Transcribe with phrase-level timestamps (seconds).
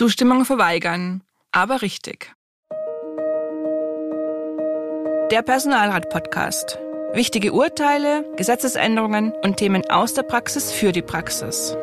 [0.00, 1.22] Zustimmung verweigern.
[1.52, 2.32] Aber richtig.
[5.30, 6.78] Der Personalrat-Podcast.
[7.12, 11.76] Wichtige Urteile, Gesetzesänderungen und Themen aus der Praxis für die Praxis.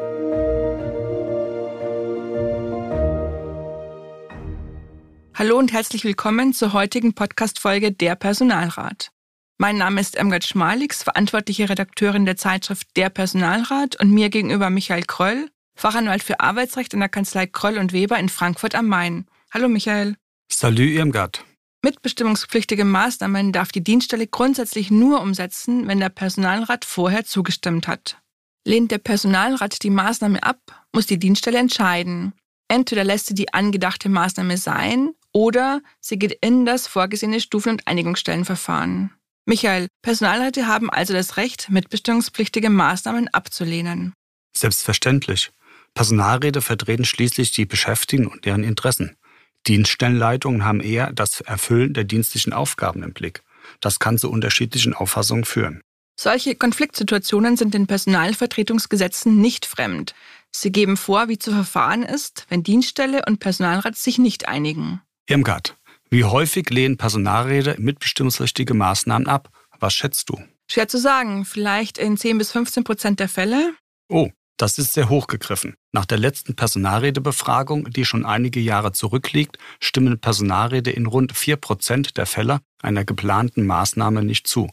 [5.36, 9.12] Hallo und herzlich willkommen zur heutigen Podcast-Folge Der Personalrat.
[9.60, 15.04] Mein Name ist Emgard Schmalix, verantwortliche Redakteurin der Zeitschrift Der Personalrat und mir gegenüber Michael
[15.04, 19.28] Kröll, Fachanwalt für Arbeitsrecht in der Kanzlei Kröll und Weber in Frankfurt am Main.
[19.54, 20.16] Hallo Michael.
[20.52, 21.46] Salü Irmgard.
[21.84, 28.18] Mitbestimmungspflichtige Maßnahmen darf die Dienststelle grundsätzlich nur umsetzen, wenn der Personalrat vorher zugestimmt hat.
[28.66, 30.60] Lehnt der Personalrat die Maßnahme ab,
[30.94, 32.34] muss die Dienststelle entscheiden.
[32.68, 37.88] Entweder lässt sie die angedachte Maßnahme sein oder sie geht in das vorgesehene Stufen- und
[37.88, 39.14] Einigungsstellenverfahren.
[39.46, 44.14] Michael, Personalräte haben also das Recht, mitbestimmungspflichtige Maßnahmen abzulehnen.
[44.58, 45.52] Selbstverständlich.
[45.98, 49.18] Personalräte vertreten schließlich die Beschäftigten und deren Interessen.
[49.66, 53.42] Dienststellenleitungen haben eher das Erfüllen der dienstlichen Aufgaben im Blick.
[53.80, 55.82] Das kann zu unterschiedlichen Auffassungen führen.
[56.16, 60.14] Solche Konfliktsituationen sind den Personalvertretungsgesetzen nicht fremd.
[60.52, 65.02] Sie geben vor, wie zu verfahren ist, wenn Dienststelle und Personalrat sich nicht einigen.
[65.28, 65.78] Irmgard,
[66.12, 69.50] wie häufig lehnen Personalräte mitbestimmungsrichtige Maßnahmen ab?
[69.80, 70.40] Was schätzt du?
[70.68, 73.74] Schwer zu sagen, vielleicht in 10 bis 15 Prozent der Fälle.
[74.10, 75.76] Oh, das ist sehr hochgegriffen.
[75.92, 82.26] Nach der letzten Personalrätebefragung, die schon einige Jahre zurückliegt, stimmen Personalräte in rund 4% der
[82.26, 84.70] Fälle einer geplanten Maßnahme nicht zu.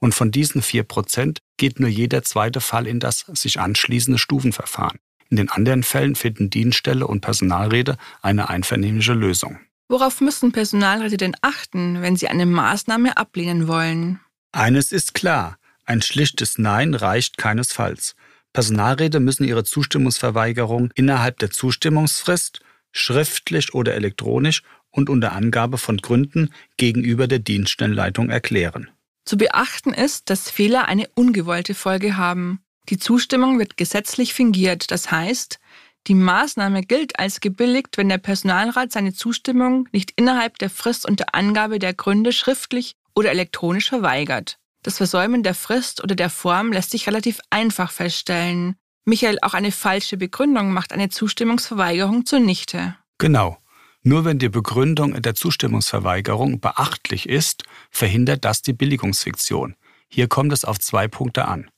[0.00, 4.98] Und von diesen 4% geht nur jeder zweite Fall in das sich anschließende Stufenverfahren.
[5.30, 9.58] In den anderen Fällen finden Dienststelle und Personalräte eine einvernehmliche Lösung.
[9.88, 14.20] Worauf müssen Personalräte denn achten, wenn sie eine Maßnahme ablehnen wollen?
[14.52, 18.14] Eines ist klar, ein schlichtes Nein reicht keinesfalls.
[18.52, 22.60] Personalräte müssen ihre Zustimmungsverweigerung innerhalb der Zustimmungsfrist,
[22.92, 28.90] schriftlich oder elektronisch und unter Angabe von Gründen gegenüber der Dienststellenleitung erklären.
[29.24, 32.60] Zu beachten ist, dass Fehler eine ungewollte Folge haben.
[32.88, 35.60] Die Zustimmung wird gesetzlich fingiert, das heißt,
[36.06, 41.34] die Maßnahme gilt als gebilligt, wenn der Personalrat seine Zustimmung nicht innerhalb der Frist unter
[41.34, 44.58] Angabe der Gründe schriftlich oder elektronisch verweigert.
[44.82, 48.76] Das Versäumen der Frist oder der Form lässt sich relativ einfach feststellen.
[49.04, 52.96] Michael, auch eine falsche Begründung macht eine Zustimmungsverweigerung zunichte.
[53.18, 53.58] Genau.
[54.02, 59.74] Nur wenn die Begründung der Zustimmungsverweigerung beachtlich ist, verhindert das die Billigungsfiktion.
[60.08, 61.70] Hier kommt es auf zwei Punkte an.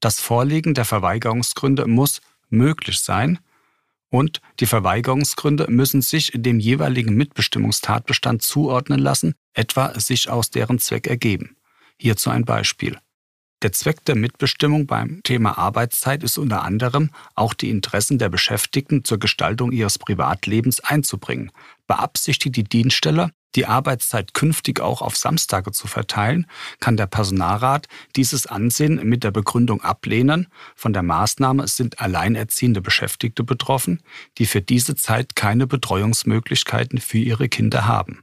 [0.00, 3.40] Das Vorliegen der Verweigerungsgründe muss möglich sein
[4.08, 11.06] und die Verweigerungsgründe müssen sich dem jeweiligen Mitbestimmungstatbestand zuordnen lassen, etwa sich aus deren Zweck
[11.06, 11.56] ergeben.
[12.00, 12.98] Hierzu ein Beispiel.
[13.62, 19.02] Der Zweck der Mitbestimmung beim Thema Arbeitszeit ist unter anderem, auch die Interessen der Beschäftigten
[19.02, 21.50] zur Gestaltung ihres Privatlebens einzubringen.
[21.86, 26.46] Beabsichtigt die Dienststelle, die Arbeitszeit künftig auch auf Samstage zu verteilen,
[26.80, 30.48] kann der Personalrat dieses Ansehen mit der Begründung ablehnen.
[30.74, 34.02] Von der Maßnahme sind alleinerziehende Beschäftigte betroffen,
[34.36, 38.20] die für diese Zeit keine Betreuungsmöglichkeiten für ihre Kinder haben.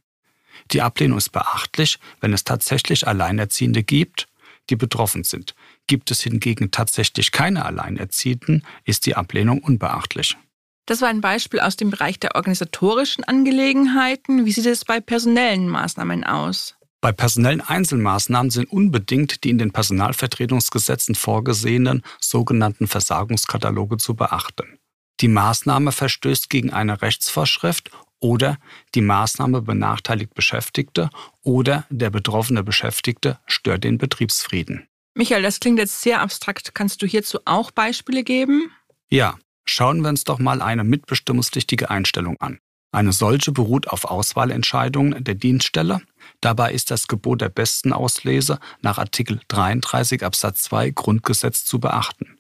[0.71, 4.27] Die Ablehnung ist beachtlich, wenn es tatsächlich Alleinerziehende gibt,
[4.69, 5.55] die betroffen sind.
[5.87, 10.37] Gibt es hingegen tatsächlich keine Alleinerziehenden, ist die Ablehnung unbeachtlich.
[10.85, 14.45] Das war ein Beispiel aus dem Bereich der organisatorischen Angelegenheiten.
[14.45, 16.75] Wie sieht es bei personellen Maßnahmen aus?
[16.99, 24.79] Bei personellen Einzelmaßnahmen sind unbedingt die in den Personalvertretungsgesetzen vorgesehenen sogenannten Versagungskataloge zu beachten.
[25.19, 27.91] Die Maßnahme verstößt gegen eine Rechtsvorschrift
[28.23, 28.57] oder
[28.95, 31.09] die Maßnahme benachteiligt Beschäftigte
[31.41, 34.87] oder der betroffene Beschäftigte stört den Betriebsfrieden.
[35.13, 36.73] Michael, das klingt jetzt sehr abstrakt.
[36.73, 38.71] Kannst du hierzu auch Beispiele geben?
[39.09, 42.59] Ja, schauen wir uns doch mal eine mitbestimmungspflichtige Einstellung an.
[42.93, 46.01] Eine solche beruht auf Auswahlentscheidungen der Dienststelle.
[46.41, 52.37] Dabei ist das Gebot der besten Auslese nach Artikel 33 Absatz 2 Grundgesetz zu beachten.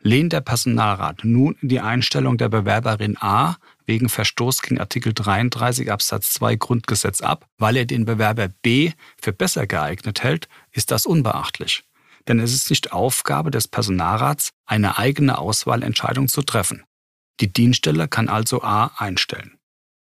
[0.00, 6.32] Lehnt der Personalrat nun die Einstellung der Bewerberin A wegen Verstoß gegen Artikel 33 Absatz
[6.34, 11.84] 2 Grundgesetz ab, weil er den Bewerber B für besser geeignet hält, ist das unbeachtlich.
[12.28, 16.84] Denn es ist nicht Aufgabe des Personalrats, eine eigene Auswahlentscheidung zu treffen.
[17.40, 19.57] Die Dienststelle kann also A einstellen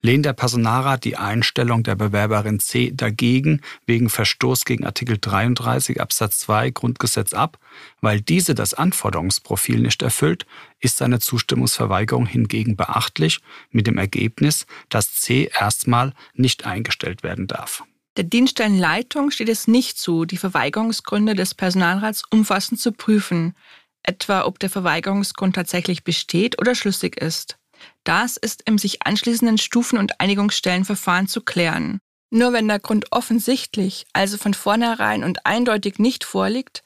[0.04, 6.40] lehnt der Personalrat die Einstellung der Bewerberin C dagegen wegen Verstoß gegen Artikel 33 Absatz
[6.40, 7.58] 2 Grundgesetz ab,
[8.02, 10.46] weil diese das Anforderungsprofil nicht erfüllt,
[10.80, 13.40] ist seine Zustimmungsverweigerung hingegen beachtlich
[13.72, 17.84] mit dem Ergebnis, dass C erstmal nicht eingestellt werden darf.
[18.18, 23.56] Der Dienststellenleitung steht es nicht zu, die Verweigerungsgründe des Personalrats umfassend zu prüfen,
[24.04, 27.58] etwa ob der Verweigerungsgrund tatsächlich besteht oder schlüssig ist.
[28.04, 32.00] Das ist im sich anschließenden Stufen- und Einigungsstellenverfahren zu klären.
[32.30, 36.84] Nur wenn der Grund offensichtlich, also von vornherein und eindeutig nicht vorliegt,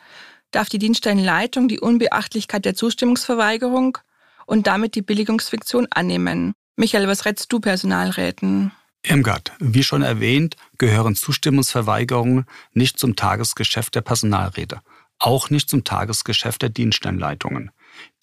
[0.52, 3.98] darf die Dienststellenleitung die Unbeachtlichkeit der Zustimmungsverweigerung
[4.46, 6.54] und damit die Billigungsfiktion annehmen.
[6.76, 8.72] Michael, was rätst du Personalräten?
[9.04, 14.82] Irmgard, wie schon erwähnt, gehören Zustimmungsverweigerungen nicht zum Tagesgeschäft der Personalräte,
[15.18, 17.72] auch nicht zum Tagesgeschäft der Dienststellenleitungen.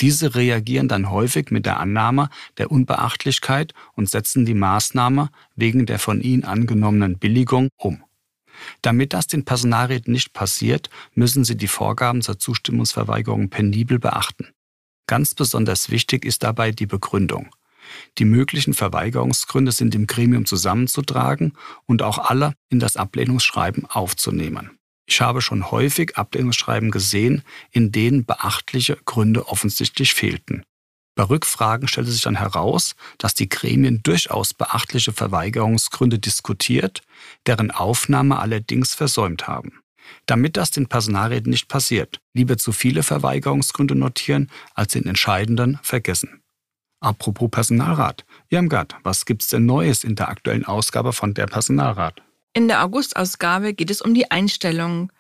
[0.01, 2.29] Diese reagieren dann häufig mit der Annahme
[2.59, 8.05] der Unbeachtlichkeit und setzen die Maßnahme wegen der von ihnen angenommenen Billigung um.
[8.83, 14.49] Damit das den Personalräten nicht passiert, müssen sie die Vorgaben zur Zustimmungsverweigerung penibel beachten.
[15.07, 17.51] Ganz besonders wichtig ist dabei die Begründung.
[18.19, 21.53] Die möglichen Verweigerungsgründe sind im Gremium zusammenzutragen
[21.87, 24.79] und auch alle in das Ablehnungsschreiben aufzunehmen.
[25.07, 30.65] Ich habe schon häufig Ablehnungsschreiben gesehen, in denen beachtliche Gründe offensichtlich fehlten.
[31.17, 37.03] Bei Rückfragen stellte sich dann heraus, dass die Gremien durchaus beachtliche Verweigerungsgründe diskutiert,
[37.47, 39.81] deren Aufnahme allerdings versäumt haben.
[40.27, 46.43] Damit das den Personalräten nicht passiert, lieber zu viele Verweigerungsgründe notieren, als den entscheidenden vergessen.
[47.01, 48.25] Apropos Personalrat.
[48.49, 52.23] Irmgard, was gibt's denn Neues in der aktuellen Ausgabe von der Personalrat?
[52.57, 55.11] In der Augustausgabe geht es um die Einstellung.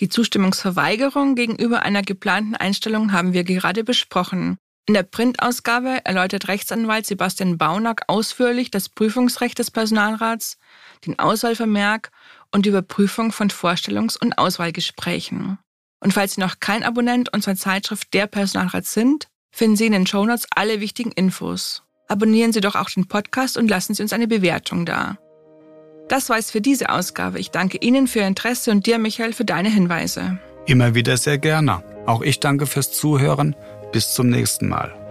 [0.00, 4.58] Die Zustimmungsverweigerung gegenüber einer geplanten Einstellung haben wir gerade besprochen.
[4.86, 10.58] In der Printausgabe erläutert Rechtsanwalt Sebastian Baunack ausführlich das Prüfungsrecht des Personalrats,
[11.06, 12.10] den Auswahlvermerk
[12.50, 15.58] und die Überprüfung von Vorstellungs- und Auswahlgesprächen.
[16.00, 20.06] Und falls Sie noch kein Abonnent unserer Zeitschrift Der Personalrat sind, finden Sie in den
[20.08, 21.84] Shownotes alle wichtigen Infos.
[22.08, 25.16] Abonnieren Sie doch auch den Podcast und lassen Sie uns eine Bewertung da.
[26.08, 27.38] Das war es für diese Ausgabe.
[27.38, 30.38] Ich danke Ihnen für Ihr Interesse und dir, Michael, für deine Hinweise.
[30.66, 31.82] Immer wieder sehr gerne.
[32.06, 33.56] Auch ich danke fürs Zuhören.
[33.92, 35.01] Bis zum nächsten Mal.